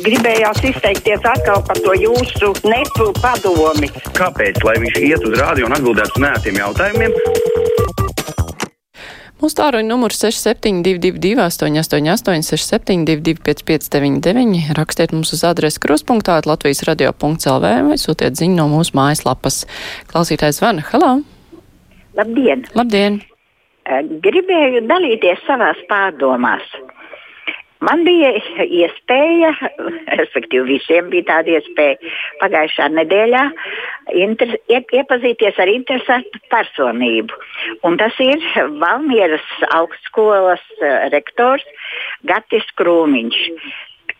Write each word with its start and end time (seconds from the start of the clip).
Gribējās 0.00 0.62
izteikties 0.64 1.24
atkal 1.28 1.60
par 1.68 1.76
to 1.84 1.92
jūsu 1.98 2.54
nepu 2.64 3.10
padomi. 3.20 3.90
Kāpēc? 4.16 4.62
Lai 4.64 4.78
viņš 4.80 5.00
iet 5.04 5.26
uz 5.28 5.36
rādio 5.36 5.68
un 5.68 5.76
atbildētu 5.76 6.16
uz 6.16 6.22
nētiem 6.24 6.60
jautājumiem. 6.62 7.16
Mūsu 9.42 9.58
tāruņa 9.58 9.88
numurs 9.90 10.22
6722, 10.22 11.34
888, 11.44 12.46
672, 12.46 13.42
559, 13.42 14.70
rakstiet 14.78 15.12
mums 15.12 15.34
uz 15.34 15.42
adresi 15.44 15.82
kruspunktā, 15.82 16.38
Latvijas 16.46 16.84
radio.clv 16.88 17.74
vai 17.90 17.98
sūtiet 18.00 18.38
ziņu 18.38 18.56
no 18.62 18.70
mūsu 18.72 18.96
mājaslapas. 18.96 19.64
Klausītājs 20.14 20.62
zvana. 20.62 20.86
Halo! 20.88 21.18
Labdien! 22.16 22.64
Labdien! 22.78 23.20
Gribēju 24.24 24.86
dalīties 24.86 25.42
savās 25.44 25.80
pārdomās. 25.90 26.64
Man 27.82 28.04
bija 28.06 28.30
iespēja, 28.62 29.52
respektīvi 30.20 30.76
visiem 30.76 31.08
bija 31.10 31.26
tāda 31.32 31.56
iespēja 31.58 32.12
pagājušā 32.42 32.88
nedēļā 32.94 33.44
inter, 34.22 34.56
iepazīties 34.70 35.58
ar 35.62 35.72
interesantu 35.72 36.42
personību. 36.52 37.38
Un 37.88 37.98
tas 37.98 38.18
ir 38.22 38.42
Valmieras 38.82 39.48
augstskolas 39.74 40.62
eh, 40.78 41.08
rektors 41.14 41.66
Gatis 42.28 42.68
Krūmiņš. 42.78 43.40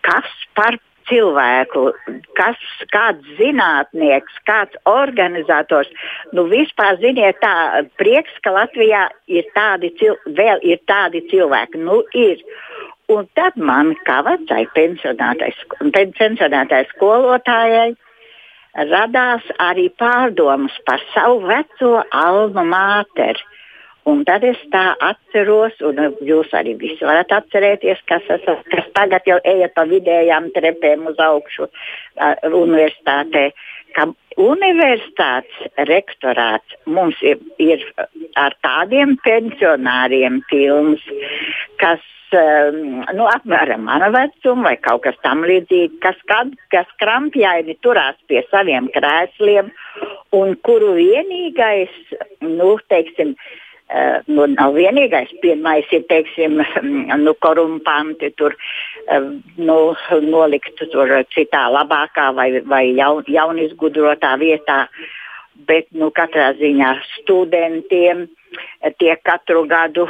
Kas 0.03 0.33
par 0.59 0.81
cilvēku, 1.11 1.91
kas, 2.39 2.59
kāds 2.95 3.27
zinātnieks, 3.39 4.43
kāds 4.49 4.79
organizators. 4.89 5.91
Nu, 6.35 6.47
vispār, 6.51 6.99
ziniet, 7.03 7.41
tā 7.43 7.85
prieks, 8.01 8.35
ka 8.45 8.55
Latvijā 8.55 9.09
ir 9.31 9.49
tādi, 9.57 9.93
cil, 10.01 10.19
vēl 10.39 10.63
ir 10.67 10.83
tādi 10.91 11.25
cilvēki. 11.33 11.83
Nu, 11.87 12.03
ir. 12.17 12.43
Un 13.13 13.29
tad 13.37 13.57
man, 13.57 13.95
kā 14.07 14.21
vecai 14.27 14.65
pensionētai 14.77 16.83
skolotājai, 16.95 17.91
radās 18.93 19.49
arī 19.61 19.89
pārdomas 20.01 20.77
par 20.87 21.03
savu 21.15 21.43
veco 21.49 22.03
alma 22.11 22.65
māteri. 22.65 23.43
Un 24.11 24.25
tad 24.27 24.43
es 24.43 24.59
tā 24.73 24.97
atceros, 24.99 25.77
un 25.87 26.01
jūs 26.27 26.51
arī 26.59 26.73
visi 26.81 27.07
varat 27.07 27.31
atcerēties, 27.37 28.01
kas, 28.11 28.25
esat, 28.35 28.65
kas 28.73 28.89
tagad 28.97 29.29
jau 29.31 29.37
ejat 29.47 29.77
pa 29.77 29.85
vidējām 29.87 30.49
trepēm 30.57 31.07
uz 31.07 31.21
augšu 31.23 31.69
uh, 31.69 32.33
universitātē, 32.49 33.45
ka 33.95 34.09
universitātes 34.43 35.87
rektorāts 35.87 36.75
mums 36.87 37.21
ir, 37.23 37.39
ir 37.63 37.85
ar 38.35 38.57
tādiem 38.67 39.15
pensionāriem 39.23 40.43
pilns, 40.51 41.07
kas 41.79 42.03
nu, 42.33 43.27
apmēram 43.29 43.85
mana 43.89 44.11
vecuma 44.15 44.71
vai 44.71 44.77
kaut 44.81 45.05
kas 45.07 45.19
tam 45.25 45.45
līdzīgs, 45.49 45.99
kas, 46.05 46.21
kad, 46.31 46.53
kas 46.75 46.89
krampjaini 47.03 47.77
turās 47.85 48.17
pie 48.29 48.45
saviem 48.51 48.89
krēsliem 48.95 49.73
un 50.37 50.55
kuru 50.67 50.95
vienīgais, 51.01 51.93
nu, 52.45 52.77
teiksim, 52.93 53.37
Uh, 53.93 54.23
nu, 54.25 54.47
nav 54.49 54.73
vienīgais 54.73 55.29
pirmais, 55.43 55.85
ir 55.93 56.07
teiksim, 56.09 56.63
nu, 57.27 57.33
korumpanti 57.45 58.31
tur 58.41 58.55
uh, 58.57 59.27
nu, 59.59 59.75
nolikt 60.25 60.81
tur 60.81 61.13
citā 61.35 61.67
labākā 61.75 62.31
vai, 62.33 62.47
vai 62.65 62.87
jaun, 62.97 63.21
jaunizgudrotā 63.29 64.31
vietā, 64.41 64.87
bet 65.69 65.91
nu, 65.93 66.11
katrā 66.15 66.53
ziņā 66.59 66.95
studentiem 67.19 68.27
uh, 68.27 68.39
tiek 68.99 69.23
katru 69.25 69.65
gadu, 69.69 70.07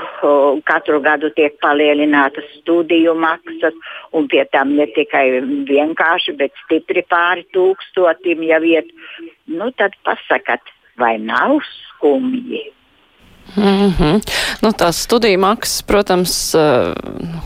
katru 0.65 1.01
gadu 1.03 1.31
tiek 1.37 1.59
palielinātas 1.63 2.47
studiju 2.61 3.15
maksas, 3.15 3.75
un 4.13 4.29
pie 4.29 4.45
tam 4.53 4.75
ne 4.77 4.87
tikai 4.97 5.27
vienkārši, 5.69 6.37
bet 6.39 6.55
stipri 6.65 7.05
pāri 7.09 7.47
tūkstotim 7.55 8.43
jau 8.49 8.63
iet. 8.67 8.91
Nu, 9.47 9.71
tad 9.77 9.97
pasakat, 10.07 10.63
vai 10.99 11.17
nav 11.19 11.61
skumji? 11.69 12.71
Mm 13.57 13.95
-hmm. 13.99 14.21
nu, 14.61 14.73
tās 14.73 15.03
studiju 15.03 15.39
maksas, 15.39 15.83
protams, 15.83 16.55
uh, 16.55 16.95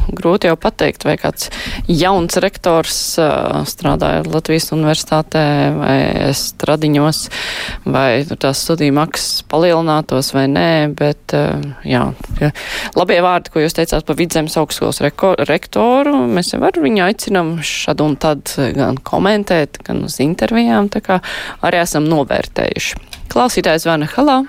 grūti 0.09 0.47
jau 0.47 0.57
pateikt, 0.57 1.05
vai 1.05 1.17
kāds 1.17 1.51
jauns 1.89 2.37
rektors 2.37 3.19
uh, 3.19 3.67
strādāja 3.67 4.23
Latvijas 4.35 4.71
universitātē 4.73 5.75
vai 5.79 6.35
stradiņos, 6.35 7.29
vai 7.85 8.25
tās 8.39 8.63
studiju 8.63 8.93
maksas 8.93 9.43
palielinātos 9.51 10.33
vai 10.35 10.47
nē, 10.47 10.95
bet 10.95 11.35
uh, 11.35 11.59
jā, 11.85 12.13
labie 12.97 13.21
vārdi, 13.21 13.51
ko 13.51 13.61
jūs 13.61 13.75
teicāt 13.75 14.07
par 14.07 14.17
vidzemes 14.17 14.57
augstskolas 14.57 15.01
rektoru, 15.49 16.15
mēs 16.27 16.53
jau 16.55 16.63
ar 16.63 16.79
viņu 16.79 17.03
aicinam 17.03 17.59
šad 17.63 18.01
un 18.01 18.17
tad 18.17 18.55
gan 18.75 18.97
komentēt, 19.03 19.83
gan 19.83 20.05
uz 20.05 20.21
intervijām, 20.21 20.89
tā 20.89 21.01
kā 21.01 21.21
arī 21.63 21.83
esam 21.83 22.05
novērtējuši. 22.05 22.95
Klausītājs 23.29 23.83
zvana 23.83 24.07
halā. 24.07 24.45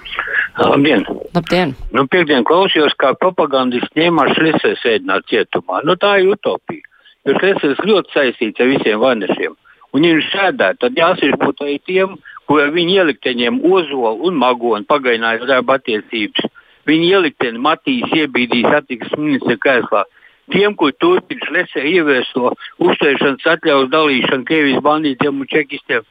Labdien! 0.57 1.05
Labdien! 1.35 1.73
Nu, 1.93 2.07
Piektdien 2.09 2.45
klausījos, 2.47 2.95
kā 2.97 3.11
propagandists 3.21 3.93
ņēmās 3.97 4.33
Šlesers 4.37 4.81
sēdināt 4.81 5.27
cietumā. 5.29 5.83
Nu, 5.85 5.93
tā 6.01 6.15
ir 6.23 6.31
utopija. 6.33 6.81
Jo 7.27 7.35
Šlesers 7.37 7.83
ļoti 7.85 8.15
saistīts 8.15 8.63
ar 8.63 8.71
visiem 8.71 9.03
vanešiem. 9.03 9.53
Un, 9.93 10.05
ja 10.05 10.15
viņš 10.17 10.31
sēdētu, 10.33 10.81
tad 10.81 10.97
jāsaka 10.97 11.39
būtu 11.43 11.67
arī 11.67 11.77
tiem, 11.85 12.17
kuriem 12.49 12.73
viņa 12.73 12.97
ielikteņiem 13.03 13.61
ozolu 13.69 14.27
un 14.27 14.41
magonu 14.41 14.89
pagaināja 14.89 15.45
darba 15.45 15.77
attiecības. 15.77 16.49
Viņa 16.89 17.07
ielikteni 17.13 17.61
Matīs 17.61 18.17
iebīdīs 18.17 18.69
attiksmes 18.79 19.21
ministra 19.21 19.57
krēslā. 19.61 20.05
Tiem, 20.53 20.73
kur 20.79 20.93
turpina 20.97 21.51
Šlesers 21.51 21.85
ieviesto 21.85 22.53
uzturēšanas 22.81 23.49
atļaujas 23.53 23.93
dalīšanu 23.93 24.47
Krievijas 24.47 24.85
bandītiem 24.85 25.43
un 25.43 25.49
čekistiem 25.53 26.05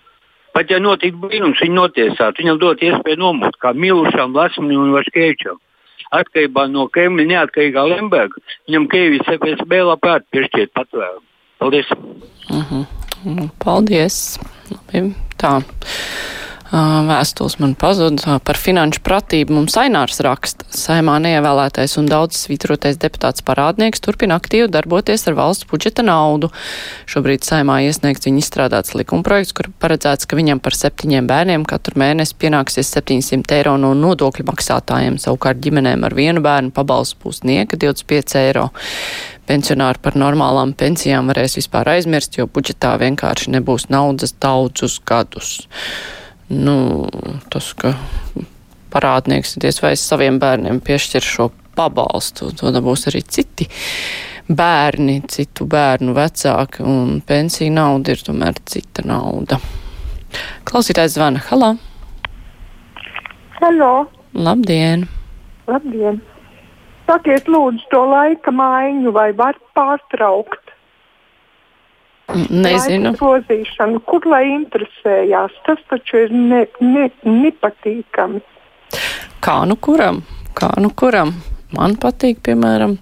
Pat 0.57 0.71
ja 0.73 0.79
notiktu 0.81 1.21
brīnums, 1.21 1.61
viņu 1.61 1.77
notiesāt, 1.77 2.39
viņam 2.41 2.57
dot 2.63 2.81
iespēju 2.81 3.21
nomūt, 3.21 3.59
kā 3.61 3.75
Milušam, 3.77 4.33
Lasmanim 4.33 4.87
un 4.87 4.95
Vaškēvičam. 4.95 5.59
Atkarībā 6.17 6.65
no 6.73 6.87
Kremļa 6.95 7.27
neatkarīgā 7.29 7.83
Lemberga, 7.91 8.41
viņam 8.65 8.87
Krievijas 8.89 9.29
FSB 9.35 9.83
labprāt 9.85 10.25
piešķiet 10.33 10.73
patvērumu. 10.79 11.27
Paldies! 11.61 11.93
Uh 12.49 12.73
-huh. 12.73 13.51
Paldies! 13.61 14.39
Labi, 14.73 15.13
tā 15.37 15.61
vēstules 16.73 17.59
man 17.63 17.75
pazuda 17.79 18.39
par 18.45 18.59
finanšu 18.59 19.03
pratību. 19.07 19.55
Mums 19.55 19.77
Ainārs 19.79 20.19
raksta, 20.25 20.67
saimā 20.75 21.17
neievēlētais 21.23 21.95
un 22.01 22.09
daudz 22.11 22.41
svītrotais 22.43 22.99
deputāts 22.99 23.45
parādnieks 23.47 24.03
turpina 24.03 24.39
aktīvi 24.41 24.69
darboties 24.73 25.29
ar 25.31 25.37
valsts 25.39 25.69
budžeta 25.71 26.03
naudu. 26.07 26.51
Šobrīd 27.07 27.47
saimā 27.47 27.79
iesniegts 27.87 28.27
viņa 28.27 28.43
izstrādāts 28.43 28.97
likumprojekts, 28.99 29.55
kur 29.55 29.71
paredzēts, 29.83 30.27
ka 30.27 30.39
viņam 30.39 30.61
par 30.65 30.75
septiņiem 30.75 31.31
bērniem 31.31 31.69
katru 31.69 32.01
mēnesi 32.03 32.35
pienāksies 32.41 32.91
700 32.99 33.61
eiro 33.61 33.77
no 33.79 33.95
nodokļu 33.95 34.49
maksātājiem, 34.51 35.21
savukārt 35.23 35.63
ģimenēm 35.63 36.05
ar 36.09 36.19
vienu 36.19 36.43
bērnu 36.45 36.75
pabalsts 36.75 37.19
būs 37.23 37.45
nieka 37.47 37.79
25 37.79 38.39
eiro. 38.43 38.69
Pensionāri 39.47 40.03
par 40.03 40.19
normālām 40.19 40.73
pensijām 40.75 41.31
varēs 41.31 41.55
vispār 41.61 41.95
aizmirst, 41.95 42.35
jo 42.35 42.49
budžetā 42.51 42.97
vienkārši 42.99 43.55
nebūs 43.55 43.87
naudas 43.95 44.35
daudzus 44.43 44.99
gadus 45.07 45.61
nu, 46.53 46.77
tas, 47.53 47.73
ka 47.79 47.95
parādnieks 48.93 49.57
diez 49.63 49.81
vai 49.83 49.95
saviem 49.99 50.39
bērniem 50.43 50.81
piešķir 50.85 51.25
šo 51.25 51.51
pabalstu, 51.77 52.53
to 52.57 52.73
dabūs 52.75 53.09
arī 53.11 53.23
citi 53.23 53.69
bērni, 54.49 55.21
citu 55.29 55.67
bērnu 55.69 56.15
vecāki, 56.17 56.85
un 56.87 57.21
pensija 57.27 57.73
nauda 57.73 58.15
ir 58.15 58.23
tomēr 58.27 58.61
cita 58.65 59.05
nauda. 59.07 59.59
Klausītājs 60.69 61.17
zvana. 61.17 61.43
Halā! 61.51 61.75
Halo! 63.61 63.93
Labdien! 64.37 65.07
Labdien! 65.67 66.21
Sakiet, 67.07 67.47
lūdzu, 67.51 67.87
to 67.93 68.03
laika 68.11 68.51
maiņu 68.51 69.13
vai 69.15 69.31
var 69.39 69.59
pārtraukt? 69.79 70.66
Nezinu. 72.51 73.15
Grozīšanu, 73.19 74.03
kur 74.09 74.27
lai 74.29 74.45
interesējās, 74.53 75.57
tas 75.67 75.83
taču 75.91 76.25
ir 76.27 76.35
ne, 76.35 76.65
ne, 76.81 77.11
nepatīkami. 77.25 78.43
Kā 79.45 79.61
nu 79.69 79.77
kuram? 79.81 80.23
Kā 80.57 80.73
nu 80.81 80.91
kuram? 80.97 81.35
Man 81.75 81.97
patīk, 81.99 82.39
piemēram, 82.47 82.93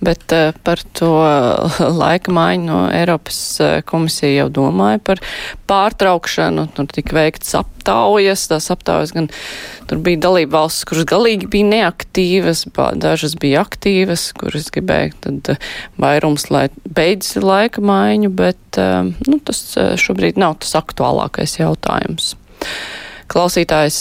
bet 0.00 0.32
uh, 0.32 0.54
par 0.64 0.80
to 0.96 1.10
laika 2.00 2.32
maiņu 2.32 2.64
no 2.64 2.78
Eiropas 2.88 3.40
uh, 3.60 3.74
komisija 3.84 4.38
jau 4.38 4.46
domāja 4.62 5.02
par 5.04 5.20
pārtraukšanu. 5.68 6.64
Tur 6.76 6.88
tika 6.96 7.18
veikts 7.18 7.52
aptaujas, 7.58 8.46
tās 8.48 8.70
aptaujas 8.72 9.12
gan 9.16 9.28
tur 9.90 10.00
bija 10.06 10.22
dalība 10.24 10.62
valsts, 10.62 10.88
kuras 10.88 11.04
galīgi 11.12 11.50
bija 11.52 11.68
neaktīvas, 11.74 12.64
dažas 13.04 13.36
bija 13.42 13.66
aktīvas, 13.66 14.30
kuras 14.40 14.72
gribēja 14.72 15.12
tad 15.28 15.52
vairums, 16.00 16.48
lai 16.48 16.66
beidz 16.88 17.34
laika 17.36 17.84
maiņu, 17.84 18.32
bet 18.32 18.80
nu, 19.28 19.40
tas 19.44 19.62
šobrīd 20.00 20.40
nav 20.40 20.56
tas 20.64 20.72
aktuālākais 20.80 21.60
jautājums. 21.60 22.32
Klausītājs 23.32 23.98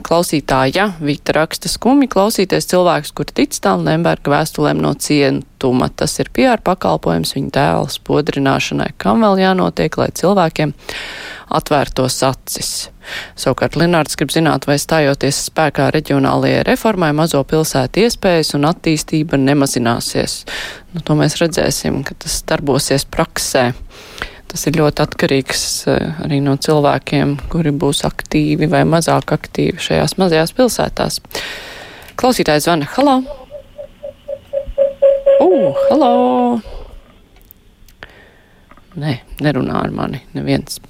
klausītāja 0.00 0.86
Vita 1.02 1.34
raksta 1.36 1.68
skumi 1.68 2.08
klausīties 2.10 2.68
cilvēkus, 2.70 3.12
kur 3.16 3.28
tic 3.28 3.54
tam 3.62 3.84
Lemberga 3.86 4.32
vēstulēm 4.32 4.80
no 4.82 4.94
cientuma. 4.94 5.88
Tas 5.88 6.16
ir 6.22 6.30
PR 6.34 6.62
pakalpojums 6.64 7.34
viņa 7.36 7.52
tēla 7.56 7.92
spodrināšanai. 7.92 8.92
Kam 9.02 9.24
vēl 9.24 9.42
jānotiek, 9.42 9.98
lai 10.00 10.08
cilvēkiem 10.16 10.74
atvērtos 11.52 12.18
acis? 12.28 12.72
Savukārt 13.36 13.76
Linārds 13.76 14.16
grib 14.16 14.32
zināt, 14.32 14.68
vai 14.70 14.78
stājoties 14.80 15.44
spēkā 15.50 15.90
reģionālajai 15.94 16.64
reformai 16.70 17.10
mazo 17.16 17.42
pilsētu 17.44 18.06
iespējas 18.06 18.54
un 18.56 18.68
attīstība 18.70 19.40
nemazināsies. 19.40 20.42
Nu, 20.94 21.02
to 21.04 21.18
mēs 21.18 21.40
redzēsim, 21.42 22.02
ka 22.06 22.16
tas 22.22 22.40
darbosies 22.48 23.08
praksē. 23.08 23.72
Tas 24.52 24.66
ir 24.68 24.76
ļoti 24.76 25.00
atkarīgs 25.00 25.62
eh, 25.88 26.18
arī 26.26 26.42
no 26.44 26.58
cilvēkiem, 26.60 27.38
kuri 27.52 27.72
būs 27.72 28.02
aktīvi 28.04 28.68
vai 28.68 28.82
mazāk 28.84 29.32
aktīvi 29.32 29.80
šajās 29.80 30.18
mazajās 30.20 30.52
pilsētās. 30.58 31.16
Klausītājs 32.20 32.68
zvana. 32.68 32.90
Halo! 32.92 33.16
Uh, 35.40 35.80
halo! 35.88 36.12
Nē, 39.00 39.16
nerunā 39.40 39.80
ar 39.86 39.96
mani 39.96 40.20
neviens. 40.36 40.82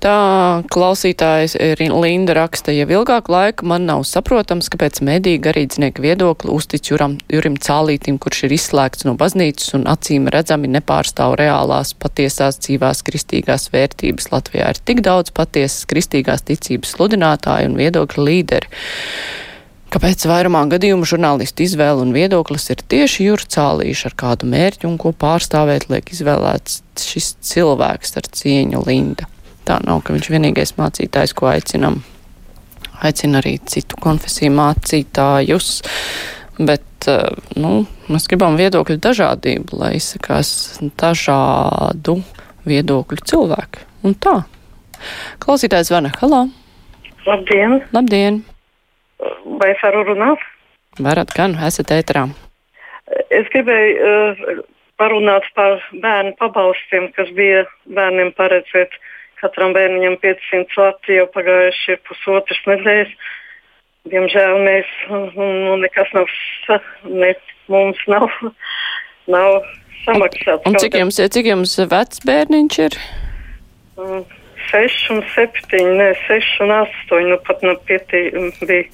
Tā 0.00 0.62
klausītājs 0.72 1.58
Linda 1.92 2.32
raksta, 2.32 2.72
jau 2.72 2.86
ilgāku 2.88 3.34
laiku 3.34 3.66
man 3.68 3.84
nav 3.84 4.06
saprotams, 4.08 4.70
kāpēc 4.72 5.02
mediju 5.04 5.42
garīdznieku 5.44 6.00
viedokli 6.00 6.48
uztic 6.54 6.88
Juram, 6.88 7.18
Jurim 7.28 7.58
Cālītim, 7.60 8.16
kurš 8.16 8.46
ir 8.46 8.54
izslēgts 8.56 9.04
no 9.04 9.12
baznīcas 9.20 9.74
un 9.76 9.84
acīm 9.92 10.30
redzami 10.32 10.70
nepārstāv 10.72 11.34
reālās 11.36 11.92
patiesās 12.00 12.56
dzīvās 12.64 13.02
kristīgās 13.04 13.68
vērtības. 13.74 14.30
Latvijā 14.32 14.70
ir 14.72 14.80
tik 14.88 15.02
daudz 15.04 15.34
patiesas 15.36 15.84
kristīgās 15.90 16.46
ticības 16.48 16.94
sludinātāju 16.96 17.68
un 17.68 17.76
viedokļu 17.82 18.24
līderi. 18.24 18.72
Kāpēc 19.92 20.24
vairumā 20.30 20.62
gadījumu 20.70 21.04
žurnālistu 21.10 21.66
izvēle 21.66 22.06
un 22.06 22.14
viedoklis 22.16 22.70
ir 22.72 22.80
tieši 22.88 23.26
jurcālīši 23.26 24.08
ar 24.08 24.16
kādu 24.24 24.48
mērķu 24.48 24.88
un 24.88 24.96
ko 25.02 25.12
pārstāvēt 25.12 25.90
liek 25.92 26.08
izvēlēts 26.14 26.80
šis 27.04 27.34
cilvēks 27.50 28.16
ar 28.22 28.30
cieņu 28.40 28.86
Linda? 28.88 29.28
Tā 29.70 29.76
nav, 29.86 30.00
ka 30.02 30.10
viņš 30.10 30.26
vienīgais 30.32 30.72
mācītājs, 30.74 31.30
ko 31.38 31.46
aicinam. 31.46 32.00
Aicina 33.06 33.38
arī 33.38 33.52
citu 33.70 33.94
konfesiju 34.02 34.50
mācītājus, 34.56 35.68
bet, 36.58 37.06
eh, 37.06 37.28
nu, 37.54 37.84
mēs 38.10 38.26
gribam 38.26 38.56
viedokļu 38.58 38.96
dažādību, 38.98 39.78
lai 39.78 39.92
izsakās 40.00 40.80
dažādu 40.98 42.16
viedokļu 42.66 43.22
cilvēki. 43.30 43.84
Un 44.02 44.16
tā. 44.18 44.40
Klausītājs 45.38 45.92
zvana. 45.92 46.10
Halo! 46.18 46.48
Labdien! 47.28 47.78
Labdien! 47.94 48.42
Vai 49.60 49.70
es 49.70 49.84
varu 49.86 50.02
runāt? 50.08 50.42
Varat 50.98 51.30
gan, 51.36 51.54
esat 51.68 51.94
ēterā. 51.94 52.26
Es 53.30 53.46
gribēju 53.54 53.94
uh, 54.10 54.66
parunāt 54.98 55.46
par 55.54 55.78
bērnu 56.02 56.34
pabalstiem, 56.42 57.12
kas 57.14 57.30
bija 57.38 57.62
bērniem 57.86 58.34
paredzēti 58.34 58.98
Katram 59.40 59.74
bērnam 59.76 60.16
500 60.22 60.80
lati 60.80 61.16
jau 61.16 61.26
pagājuši 61.34 61.98
pusotras 62.08 62.60
nedēļas. 62.68 63.12
Diemžēl 64.10 64.58
mēs, 64.64 64.90
nu, 65.36 65.76
nekas 65.82 66.08
nav, 66.16 66.30
ne, 67.04 67.34
mums 67.72 68.00
nav, 68.08 68.28
nav 69.28 69.60
samaksāts. 70.06 70.64
Un 70.68 70.78
cik 70.80 70.96
jums, 70.96 71.20
cik 71.20 71.50
jums 71.52 71.76
vecs 71.90 72.24
bērniņš 72.24 72.78
ir? 72.86 73.00
Mm. 74.00 74.39
6 74.70 75.10
un 75.14 75.22
7, 75.34 75.80
ne 75.98 76.08
6 76.26 76.60
un 76.64 76.72
8, 76.76 77.20
nu 77.28 77.38
pat 77.46 77.62
nu 77.66 77.74
pietī 77.88 78.22
bija 78.64 78.86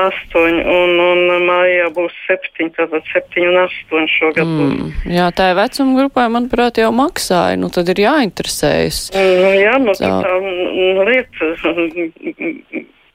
8, 0.00 0.38
un, 0.38 1.00
un 1.04 1.46
mājā 1.48 1.88
būs 1.96 2.16
7, 2.28 2.70
tātad 2.76 3.06
7 3.12 3.46
un 3.48 3.60
8 3.64 4.08
šogad 4.16 4.48
mm. 4.48 4.58
būs. 4.60 5.04
Jā, 5.16 5.28
tā 5.36 5.50
ir 5.52 5.58
vecuma 5.58 5.98
grupai, 6.00 6.26
manuprāt, 6.32 6.80
jau 6.82 6.92
maksāja, 6.96 7.60
nu 7.60 7.72
tad 7.74 7.90
ir 7.92 8.04
jāinteresējas. 8.04 9.04
Nu, 9.16 9.52
jā, 9.58 9.76
nu 9.82 9.96
tā, 9.98 10.10
tā 10.24 10.34
nu, 10.46 11.06
lieta. 11.08 11.52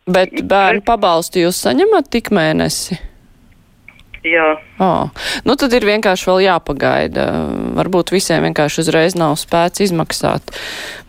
Bet 0.08 0.40
bērnu 0.48 0.86
pabalstu 0.88 1.44
jūs 1.44 1.60
saņemat 1.66 2.12
tik 2.14 2.32
mēnesi? 2.36 3.00
Jā. 4.28 4.48
Oh. 4.84 5.10
Nu, 5.48 5.56
tad 5.60 5.74
ir 5.78 5.86
vienkārši 5.88 6.28
vēl 6.30 6.42
jāpagaida. 6.48 7.28
Varbūt 7.78 8.12
visiem 8.16 8.44
vienkārši 8.48 8.84
uzreiz 8.84 9.16
nav 9.18 9.38
spēts 9.40 9.84
izmaksāt. 9.86 10.54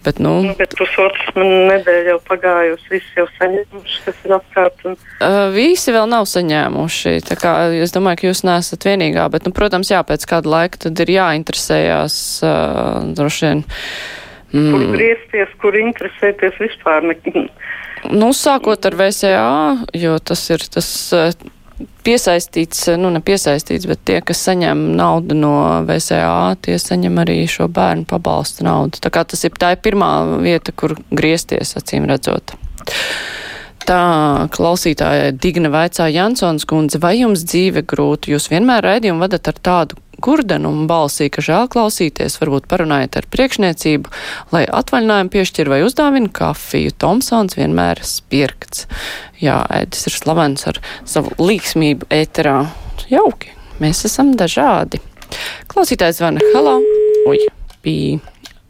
Bet, 0.06 0.20
nu, 0.22 0.36
nu, 0.46 0.54
bet 0.56 0.76
pusotras 0.78 1.34
nedēļa 1.36 2.12
jau 2.12 2.18
pagājusi, 2.28 2.86
visi 2.92 3.18
jau 3.18 3.26
saņēmuši, 3.34 3.98
kas 4.06 4.20
ir 4.24 4.34
apkārt. 4.38 4.84
Un... 4.86 4.94
Uh, 5.18 5.40
visi 5.52 5.92
vēl 5.94 6.06
nav 6.08 6.28
saņēmuši. 6.30 7.16
Tā 7.28 7.36
kā 7.40 7.54
es 7.82 7.92
domāju, 7.96 8.20
ka 8.20 8.30
jūs 8.30 8.44
neesat 8.46 8.86
vienīgā, 8.88 9.26
bet, 9.34 9.48
nu, 9.48 9.52
protams, 9.56 9.90
jā, 9.92 10.04
pēc 10.06 10.24
kāda 10.30 10.54
laika 10.54 10.84
tad 10.86 11.02
ir 11.04 11.12
jāinteresējās 11.18 12.16
uh, 12.46 13.10
droši 13.18 13.48
vien. 13.48 13.66
Mm. 14.54 14.70
Kur 14.72 14.86
griezties, 14.94 15.50
kur 15.60 15.76
interesēties 15.76 16.62
vispār? 16.62 17.04
Ne... 17.04 17.44
Nu, 18.14 18.30
sākot 18.36 18.86
ar 18.88 18.96
VCA, 18.96 19.44
jo 19.98 20.16
tas 20.24 20.44
ir 20.54 20.62
tas 20.72 20.88
piesaistīts, 22.06 22.86
nu 22.98 23.10
ne 23.14 23.20
piesaistīts, 23.24 23.86
bet 23.90 24.02
tie, 24.08 24.18
kas 24.24 24.40
saņem 24.48 24.80
naudu 24.98 25.36
no 25.38 25.52
VSA, 25.88 26.56
tie 26.64 26.78
saņem 26.82 27.20
arī 27.22 27.40
šo 27.50 27.68
bērnu 27.72 28.08
pabalstu 28.08 28.66
naudu. 28.66 29.00
Tā 29.02 29.12
kā 29.14 29.24
tas 29.28 29.44
ir 29.46 29.54
tā 29.58 29.74
ir 29.74 29.82
pirmā 29.84 30.12
vieta, 30.42 30.74
kur 30.74 30.96
griezties, 31.10 31.76
acīm 31.78 32.08
redzot. 32.10 32.56
Tā 33.88 34.02
klausītāja 34.52 35.30
Digna 35.32 35.70
vaicā 35.72 36.10
Jansons 36.12 36.66
kundze, 36.68 37.00
vai 37.00 37.14
jums 37.20 37.46
dzīve 37.46 37.86
grūta? 37.88 38.32
Jūs 38.34 38.50
vienmēr 38.52 38.84
raidījumu 38.84 39.24
vadat 39.24 39.48
ar 39.48 39.62
tādu 39.64 40.02
kurdenumu 40.24 40.86
balsī, 40.90 41.28
ka 41.32 41.42
žēl 41.44 41.68
klausīties, 41.72 42.38
varbūt 42.40 42.68
parunājiet 42.70 43.18
ar 43.20 43.28
priekšniecību, 43.32 44.12
lai 44.54 44.64
atvaļinājumu 44.80 45.32
piešķir 45.34 45.70
vai 45.72 45.80
uzdāvina 45.86 46.30
kafiju. 46.34 46.94
Tomsons 46.98 47.58
vienmēr 47.58 48.02
spirkts. 48.06 48.86
Jā, 49.42 49.60
Edis 49.80 50.08
ir 50.10 50.16
slavens 50.18 50.66
ar 50.70 50.80
savu 51.08 51.34
līksmību 51.40 52.10
ēterā. 52.14 52.60
Jauki, 53.12 53.54
mēs 53.82 54.04
esam 54.08 54.34
dažādi. 54.38 55.00
Klausītājs 55.70 56.20
zvana, 56.20 56.42
halo! 56.54 56.78
Ui, 57.28 57.40
bija. 57.84 58.18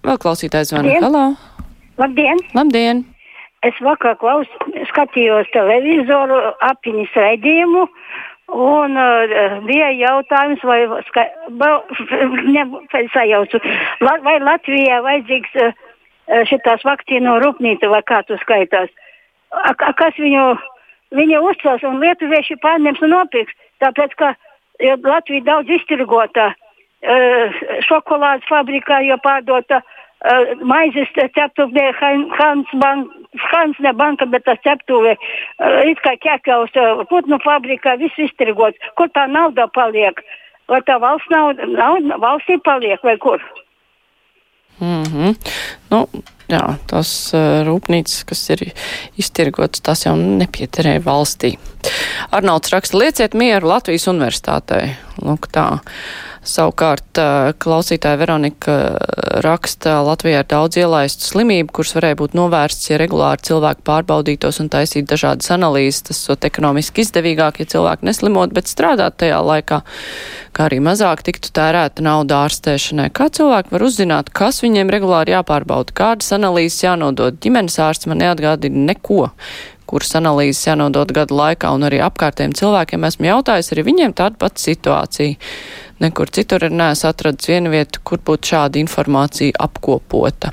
Vēl 0.06 0.18
klausītājs 0.22 0.72
zvana, 0.72 0.88
Labdien. 0.90 1.06
halo! 1.06 1.24
Labdien! 1.98 2.42
Labdien! 2.54 3.06
Es 3.66 3.74
vakar 3.82 4.14
klaus, 4.20 4.46
skatījos 4.92 5.48
televizoru 5.50 6.36
apiņas 6.62 7.16
raidījumu 7.18 7.88
Un 8.48 8.96
uh, 8.96 9.58
bija 9.68 9.90
jautājums, 9.92 10.62
vai, 10.64 10.80
ska, 11.10 11.26
ne, 12.54 12.64
sajaucu, 13.12 13.60
vai 14.00 14.38
Latvijā 14.40 15.02
vajadzīgs 15.04 15.58
uh, 15.60 15.74
šitās 16.48 16.84
vakcīnu 16.88 17.36
rūpnīca 17.44 17.90
vai 17.92 18.00
kā 18.08 18.22
tu 18.24 18.38
skaitās. 18.40 18.88
A, 19.52 19.74
a, 19.74 19.92
kas 19.92 20.16
viņu, 20.16 20.46
viņa 21.16 21.42
uzcels 21.44 21.84
un 21.84 22.00
lietuvieši 22.00 22.56
pārņems 22.64 23.04
un 23.04 23.14
nopirks, 23.18 23.52
tāpēc, 23.84 24.16
ka 24.16 24.32
Latvija 25.04 25.44
daudz 25.44 25.76
iztirgota, 25.76 26.48
uh, 26.54 27.62
šokolādes 27.84 28.48
fabrikā 28.48 29.02
jau 29.10 29.20
pārdota, 29.28 29.82
uh, 29.84 30.07
maizes 30.66 31.10
ceptuvē 31.14 31.92
Hans 32.00 32.70
Bank 32.82 33.18
Hansne 33.36 33.92
banka, 33.92 34.26
bet 34.26 34.44
tas 34.44 34.58
ceptuve 34.64 35.14
uh, 35.14 35.80
it 35.84 36.00
kā 36.04 36.14
ķekaus 36.22 36.74
uh, 36.80 37.04
putnu 37.10 37.38
fabrikā, 37.44 37.98
viss 38.00 38.24
iztirgots. 38.24 38.78
Kur 38.96 39.10
tā 39.12 39.26
nauda 39.30 39.68
paliek? 39.74 40.22
Vai 40.68 40.80
tā 40.84 40.98
valsts 41.00 41.30
nauda, 41.32 41.68
nauda 41.68 42.18
valstī 42.22 42.58
paliek 42.64 43.02
vai 43.04 43.16
kur? 43.20 43.42
Mm 44.80 45.02
-hmm. 45.02 45.34
nu, 45.90 46.06
jā, 46.48 46.64
tas 46.86 47.34
uh, 47.34 47.66
rūpnīcas, 47.66 48.24
kas 48.24 48.50
ir 48.50 48.72
iztirgotas, 49.16 49.80
tas 49.80 50.06
jau 50.06 50.16
nepieterēja 50.16 51.04
valstī. 51.04 51.58
Arnolds 52.30 52.72
raksta, 52.72 52.98
lieciet 52.98 53.34
mieru 53.34 53.68
Latvijas 53.68 54.08
universitātei. 54.08 54.94
Lūk 55.24 55.48
tā. 55.50 55.80
Savukārt 56.48 57.18
klausītāja 57.60 58.16
Veronika 58.20 58.74
raksta, 59.44 59.98
Latvijā 60.06 60.40
ir 60.44 60.48
daudz 60.48 60.78
ielaistu 60.80 61.26
slimību, 61.26 61.72
kuras 61.76 61.92
varēja 61.96 62.18
būt 62.20 62.36
novērstas, 62.38 62.86
ja 62.92 63.00
regulāri 63.02 63.44
cilvēki 63.50 63.84
pārbaudītos 63.84 64.60
un 64.62 64.70
taisītu 64.72 65.10
dažādas 65.10 65.50
analīzes. 65.52 66.06
Tas 66.08 66.22
ir 66.30 66.48
ekonomiski 66.48 67.04
izdevīgāk, 67.04 67.60
ja 67.60 67.70
cilvēki 67.74 68.08
neslimot, 68.08 68.54
bet 68.56 68.70
strādāt 68.70 69.18
tajā 69.20 69.40
laikā, 69.44 69.80
kā 70.56 70.68
arī 70.68 70.78
mazāk 70.84 71.24
tiktu 71.26 71.52
tērēta 71.58 72.06
nauda 72.06 72.44
ārstēšanai. 72.46 73.10
Kā 73.12 73.28
cilvēki 73.34 73.74
var 73.74 73.84
uzzināt, 73.84 74.30
kas 74.32 74.62
viņiem 74.64 74.94
regulāri 74.94 75.34
jāpārbauda, 75.34 75.96
kādas 76.00 76.32
analīzes 76.38 76.86
jānodod? 76.86 77.42
Ģimenes 77.42 77.76
ārsts 77.82 78.08
man 78.08 78.22
neatgādina 78.22 78.86
neko 78.94 79.26
kuras 79.88 80.14
analīzes 80.18 80.66
jānodod 80.68 81.12
gadu 81.16 81.36
laikā, 81.38 81.72
un 81.74 81.86
arī 81.88 82.00
apkārtējiem 82.04 82.54
cilvēkiem 82.58 83.06
esmu 83.08 83.28
jautājis, 83.30 83.72
arī 83.72 83.84
viņiem 83.88 84.14
tāda 84.18 84.38
pati 84.40 84.64
situācija. 84.68 85.50
Nekur 86.04 86.30
citur 86.30 86.62
ir 86.66 86.74
neesmu 86.78 87.08
atradis 87.10 87.50
vienu 87.50 87.72
vietu, 87.74 88.02
kur 88.06 88.22
būtu 88.22 88.52
šāda 88.52 88.78
informācija 88.78 89.56
apkopota. 89.64 90.52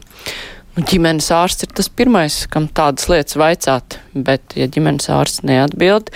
ģimenes 0.76 1.30
ārsts 1.32 1.68
ir 1.68 1.76
tas 1.76 1.90
pirmais, 1.90 2.46
kam 2.52 2.68
tādas 2.68 3.08
lietas 3.12 3.38
vaicāt, 3.40 4.00
bet 4.14 4.58
ja 4.58 4.68
ģimenes 4.68 5.08
ārsts 5.14 5.46
neatbild, 5.46 6.10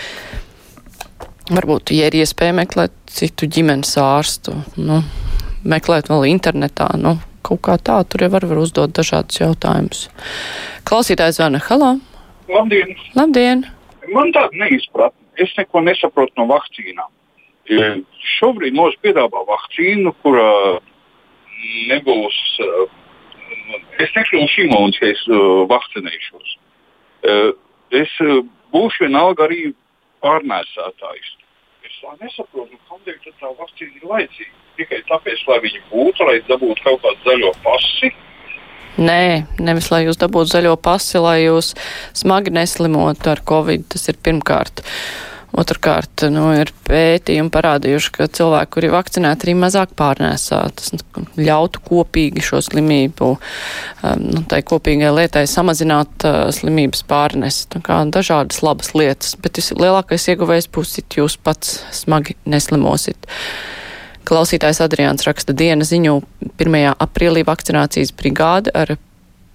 varbūt, 1.50 1.94
ja 1.96 2.10
ir 2.10 2.20
iespēja 2.20 2.58
meklēt 2.58 2.96
citu 3.08 3.48
ģimenes 3.48 3.96
ārstu, 4.02 4.58
nu, 4.78 5.04
meklēt 5.64 6.10
vēl 6.10 6.28
internetā, 6.34 6.90
nu, 6.98 7.18
kaut 7.46 7.62
kā 7.66 7.78
tā, 7.78 8.02
tur 8.04 8.26
jau 8.26 8.34
var, 8.34 8.46
var 8.50 8.62
uzdot 8.62 8.94
dažādus 8.96 9.42
jautājumus. 9.42 10.08
Klausītājs 10.90 11.40
zvana, 11.40 11.62
halā! 11.70 11.98
Labdien! 12.50 12.96
Labdien! 13.16 13.66
Man 14.14 14.34
tāda 14.34 14.58
neizpratne. 14.58 15.26
Es 15.40 15.54
neko 15.56 15.84
nesaprotu 15.86 16.36
no 16.40 16.48
vakcīnām. 16.50 17.12
Ja 17.70 17.90
šobrīd 18.40 18.74
mums 18.76 18.98
piedāvā 19.04 19.44
vakcīnu, 19.48 20.12
kurā 20.24 20.80
nebūs. 21.92 22.40
Es 24.02 24.16
nekļūšu 24.16 24.66
imūns, 24.66 24.98
ja 25.02 25.12
es 25.14 25.22
vakcinēšos. 25.70 26.56
Es 28.02 28.16
būšu 28.74 29.06
vienalga 29.06 29.46
arī 29.46 29.70
pārnēsātājs. 30.26 31.36
Es 31.86 32.02
nesaprotu, 32.24 32.80
kādēļ 32.90 33.22
tā 33.40 33.54
vakcīna 33.62 34.02
ir 34.02 34.10
vajadzīga. 34.10 34.56
Tikai 34.80 35.00
tāpēc, 35.12 35.46
lai 35.48 35.60
viņi 35.68 35.84
būtu, 35.92 36.26
lai 36.28 36.40
dabūtu 36.50 36.86
kaut 36.86 37.02
kādu 37.06 37.30
zaļo 37.30 37.54
pasi. 37.64 38.12
Nē, 39.00 39.48
nevis 39.64 39.90
lai 39.94 40.04
jūs 40.06 40.20
dabūtu 40.20 40.52
zaļo 40.52 40.76
pasi, 40.84 41.20
lai 41.24 41.40
jūs 41.46 41.74
smagi 42.18 42.52
neslimotu 42.56 43.32
ar 43.32 43.42
covid. 43.48 43.88
Tas 43.94 44.10
ir 44.12 44.20
pirmkārt. 44.20 44.84
Otrakārt, 45.50 46.28
nu, 46.30 46.44
ir 46.54 46.70
pētījumi 46.86 47.50
parādījuši, 47.50 48.12
ka 48.14 48.28
cilvēki, 48.38 48.70
kuri 48.76 48.86
ir 48.86 48.94
vakcinēti, 48.94 49.48
arī 49.48 49.56
mazāk 49.58 49.96
pārnēsā. 49.98 50.60
Tas 50.78 50.94
ļautu 51.40 51.82
kopīgi 51.88 52.44
šo 52.46 52.62
slimību, 52.68 53.32
um, 53.34 54.28
nu, 54.36 54.44
tai 54.52 54.62
kopīgai 54.68 55.10
lietai 55.16 55.48
samazināt 55.50 56.28
uh, 56.30 56.38
slimības 56.54 57.02
pārnesi. 57.10 57.66
Tā 57.74 57.82
kā 57.86 57.98
dažādas 58.14 58.62
labas 58.62 58.94
lietas, 58.94 59.34
bet 59.42 59.58
lielākais 59.58 60.30
ieguvējs 60.36 60.70
būsit 60.76 61.18
jūs 61.18 61.40
pats 61.42 61.80
smagi 61.98 62.38
neslimosit. 62.46 63.26
Klausītājs 64.30 64.78
Adriāns 64.86 65.26
raksta 65.26 65.56
diena 65.58 65.82
ziņu 65.82 66.20
1. 66.62 66.76
aprīlī 67.02 67.42
vakcinācijas 67.48 68.12
brigāde 68.14 68.70
ar 68.78 68.92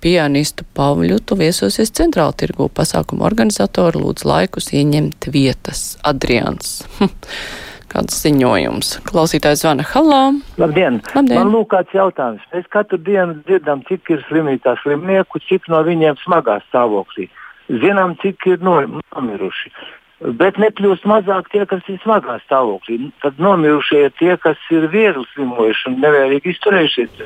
pianistu 0.03 0.67
Pavļutu 0.75 1.37
viesosies 1.39 1.95
centrāla 1.95 2.35
tirgu 2.35 2.67
pasākumu 2.75 3.23
organizatori 3.23 4.03
lūdz 4.03 4.27
laikus 4.27 4.73
ieņemt 4.75 5.29
vietas. 5.31 5.85
Adrians. 6.03 6.81
Kāds 7.95 8.19
ziņojums? 8.25 8.91
Klausītājs 9.07 9.63
zvana 9.63 9.87
Halā. 9.87 10.25
Labdien! 10.59 10.99
Labdien. 11.15 11.39
Man 11.39 11.55
lūk 11.55 11.71
kāds 11.77 11.95
jautājums. 11.95 12.43
Mēs 12.51 12.67
katru 12.75 12.99
dienu 12.99 13.39
dzirdam, 13.47 13.87
cik 13.87 14.11
ir 14.11 14.27
slimītā 14.27 14.75
slimnieku, 14.83 15.39
cik 15.47 15.71
no 15.71 15.85
viņiem 15.87 16.19
smagā 16.25 16.59
stāvoklī. 16.67 17.29
Zinām, 17.71 18.19
cik 18.25 18.51
ir 18.51 18.67
nomiruši. 18.67 19.71
Bet 20.21 20.61
nekļūst 20.63 21.05
mazāk 21.11 21.51
tie, 21.53 21.65
kas 21.69 21.83
ir 21.91 21.99
smagā 22.05 22.39
stāvoklī. 22.45 23.11
Tad 23.25 23.41
nomirušie 23.43 24.05
ir 24.07 24.13
tie, 24.21 24.37
kas 24.41 24.61
ir 24.73 24.87
viegli 24.93 25.25
slimojuši 25.35 25.91
un 25.91 25.99
nevērīgi 26.05 26.55
izturējušies. 26.55 27.25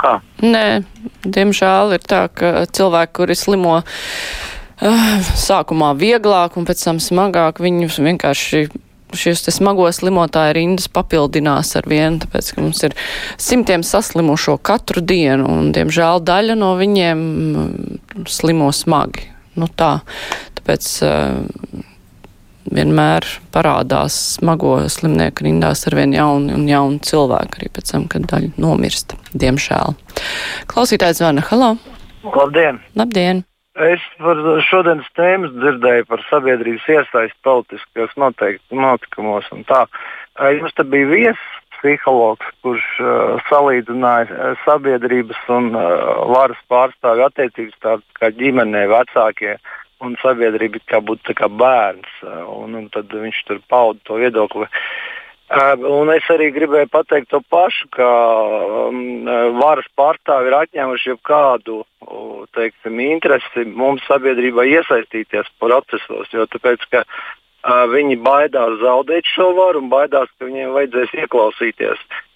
Kā? 0.00 0.16
Nē, 0.40 0.82
diemžēl 1.26 1.92
ir 1.98 2.06
tā, 2.08 2.24
ka 2.32 2.64
cilvēki, 2.72 3.12
kuri 3.18 3.36
slimo 3.36 3.74
uh, 3.82 3.84
sākumā 5.38 5.92
vieglāk 5.98 6.56
un 6.56 6.66
pēc 6.66 6.86
tam 6.86 7.02
smagāk, 7.02 7.60
viņus 7.62 8.00
vienkārši 8.02 8.64
šīs 9.12 9.44
smago 9.52 9.86
slimotāju 9.92 10.56
rindas 10.56 10.88
papildinās 10.92 11.74
ar 11.76 11.86
vienu, 11.90 12.22
tāpēc, 12.22 12.54
ka 12.54 12.64
mums 12.64 12.80
ir 12.88 12.96
simtiem 13.40 13.84
saslimušo 13.86 14.56
katru 14.64 15.04
dienu, 15.04 15.48
un, 15.50 15.68
diemžēl, 15.76 16.22
daļa 16.24 16.56
no 16.58 16.72
viņiem 16.80 17.22
slimo 18.30 18.70
smagi. 18.72 19.28
Nu 19.60 19.68
tā, 19.68 19.98
tāpēc 20.62 20.88
uh, 21.02 21.82
vienmēr 22.70 23.26
parādās 23.52 24.14
smago 24.38 24.76
slimnieku 24.88 25.46
rindās 25.46 25.86
ar 25.88 25.96
vien 25.98 26.14
jaunu 26.14 26.54
un 26.54 26.68
jaunu 26.70 27.00
cilvēku, 27.02 27.58
arī 27.58 27.70
pēc 27.74 27.92
tam, 27.92 28.06
kad 28.10 28.28
daļa 28.30 28.52
nomirst, 28.62 29.16
diemžēl. 29.34 29.96
Klausītājs 30.70 31.18
zvana, 31.18 31.42
halo! 31.50 31.74
Labdien! 32.22 32.78
Labdien! 32.94 33.42
Es 33.82 34.02
par 34.20 34.36
šodienas 34.68 35.08
tēmas 35.16 35.54
dzirdēju 35.56 36.04
par 36.10 36.22
sabiedrības 36.28 36.84
iesaistu 36.92 37.40
politiskajos 37.42 38.12
notikumos 38.20 39.48
un 39.54 39.64
tā. 39.64 39.86
Jums 40.58 40.76
te 40.76 40.84
bija 40.84 41.08
viesis 41.08 41.58
psihologs, 41.78 42.46
kurš 42.62 42.84
uh, 43.02 43.40
salīdzināja 43.48 44.52
sabiedrības 44.62 45.40
un 45.50 45.72
uh, 45.72 46.20
varas 46.30 46.60
pārstāvju 46.70 47.24
attiecības 47.26 47.80
tādas 47.82 48.20
kā 48.20 48.30
ģimenē, 48.36 48.84
vecākie. 48.92 49.56
Uh, 49.56 49.81
un 50.02 50.16
sabiedrība 50.22 50.82
kā 50.90 51.00
būtu 51.04 51.34
kā 51.38 51.48
bērns. 51.48 52.20
Un, 52.22 52.76
un 52.78 52.88
tad 52.92 53.12
viņš 53.12 53.42
tur 53.48 53.60
pauda 53.70 54.00
to 54.08 54.20
viedokli. 54.20 54.68
Un 55.52 56.08
es 56.14 56.24
arī 56.32 56.48
gribēju 56.54 56.88
pateikt 56.88 57.28
to 57.28 57.42
pašu, 57.52 57.90
ka 57.92 58.08
um, 58.88 59.28
varas 59.58 59.88
pārstāvi 59.98 60.48
ir 60.48 60.56
atņēmuši 60.62 61.10
jebkādu 61.10 61.82
teiksim, 62.56 63.02
interesi 63.04 63.66
mums 63.68 64.04
sabiedrībā 64.08 64.64
iesaistīties 64.70 65.52
procesos. 65.60 66.32
Jo 66.32 66.48
tāpēc, 66.48 66.88
ka, 66.94 67.04
uh, 67.04 67.84
viņi 67.92 68.16
baidās 68.24 68.80
zaudēt 68.80 69.28
šo 69.28 69.50
varu 69.58 69.84
un 69.84 69.92
baidās, 69.92 70.32
ka 70.38 70.48
viņiem 70.48 70.72
vajadzēs 70.78 71.18
ieklausīties. 71.20 72.00
Uh, 72.00 72.31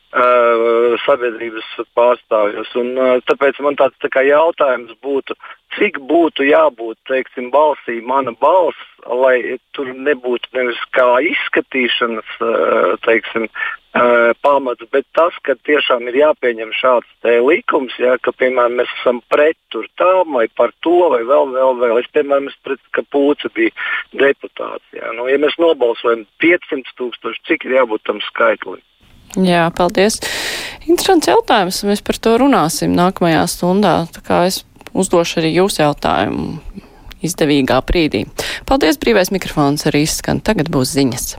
sabiedrības 1.04 1.68
pārstāvjos. 1.96 2.72
Un, 2.80 2.92
uh, 2.96 3.16
tāpēc 3.28 3.60
man 3.64 3.76
tāds 3.76 3.96
tā 4.00 4.22
jautājums 4.24 4.94
būtu, 5.04 5.36
cik 5.76 5.98
būtu 6.08 6.46
jābūt 6.48 6.96
teiksim, 7.10 7.50
balsī, 7.52 8.00
mana 8.00 8.32
balss, 8.32 8.78
lai 9.06 9.58
tur 9.76 9.92
nebūtu 9.92 10.54
nevis 10.56 10.78
kā 10.96 11.08
izskatīšanas 11.32 12.38
uh, 12.40 12.96
teiksim, 13.04 13.50
pamats, 14.44 14.84
bet 14.92 15.06
tas, 15.16 15.32
ka 15.40 15.54
tiešām 15.64 16.08
ir 16.10 16.18
jāpieņem 16.20 16.72
šāds 16.76 17.28
likums, 17.46 17.94
ja, 17.96 18.16
ka 18.20 18.32
piemēram 18.36 18.76
mēs 18.80 18.90
esam 19.00 19.22
pret 19.32 19.56
tam 19.96 20.34
vai 20.36 20.46
par 20.48 20.72
to, 20.84 21.08
vai 21.12 21.22
vēl, 21.24 21.52
vēl, 21.54 21.78
vēl. 21.80 22.00
Es, 22.00 22.10
piemēram, 22.12 22.48
es 22.50 22.56
pret, 22.64 22.80
ka 22.92 23.04
Pūce 23.12 23.48
bija 23.56 23.72
deputāts. 24.12 24.84
Ja. 24.92 25.12
Nu, 25.16 25.28
ja 25.30 25.38
mēs 25.40 25.56
nobalsojam 25.60 26.26
500 26.42 26.92
tūkstoši, 26.98 27.44
cik 27.48 27.66
ir 27.66 27.78
jābūt 27.80 28.04
tam 28.08 28.20
skaitlim? 28.28 28.82
Jā, 29.36 29.66
paldies. 29.76 30.20
Interesants 30.86 31.28
jautājums. 31.28 31.82
Mēs 31.88 32.02
par 32.04 32.16
to 32.22 32.36
runāsim 32.40 32.94
nākamajā 32.96 33.42
stundā. 33.52 33.96
Tā 34.14 34.22
kā 34.24 34.44
es 34.48 34.62
uzdošu 34.96 35.42
arī 35.42 35.52
jūsu 35.58 35.82
jautājumu 35.82 36.60
izdevīgā 37.26 37.80
brīdī. 37.88 38.24
Paldies, 38.68 39.00
brīvais 39.02 39.32
mikrofons 39.34 39.88
arī 39.90 40.06
izskan. 40.06 40.40
Tagad 40.44 40.72
būs 40.72 40.94
ziņas. 40.96 41.34